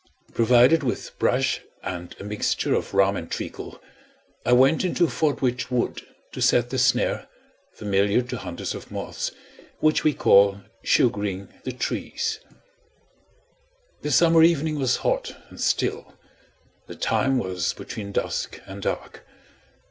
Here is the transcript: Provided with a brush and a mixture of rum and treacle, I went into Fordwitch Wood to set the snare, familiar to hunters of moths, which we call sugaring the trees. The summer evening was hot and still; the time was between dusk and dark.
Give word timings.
Provided 0.33 0.81
with 0.81 1.09
a 1.09 1.11
brush 1.19 1.61
and 1.83 2.15
a 2.19 2.23
mixture 2.23 2.73
of 2.73 2.95
rum 2.95 3.15
and 3.15 3.29
treacle, 3.29 3.79
I 4.43 4.51
went 4.51 4.83
into 4.83 5.05
Fordwitch 5.07 5.69
Wood 5.69 6.01
to 6.31 6.41
set 6.41 6.71
the 6.71 6.79
snare, 6.79 7.27
familiar 7.73 8.23
to 8.23 8.37
hunters 8.37 8.73
of 8.73 8.89
moths, 8.89 9.29
which 9.79 10.03
we 10.03 10.15
call 10.15 10.61
sugaring 10.81 11.49
the 11.65 11.71
trees. 11.71 12.39
The 14.01 14.09
summer 14.09 14.41
evening 14.41 14.79
was 14.79 14.95
hot 15.05 15.37
and 15.49 15.61
still; 15.61 16.15
the 16.87 16.95
time 16.95 17.37
was 17.37 17.71
between 17.73 18.11
dusk 18.11 18.59
and 18.65 18.81
dark. 18.81 19.23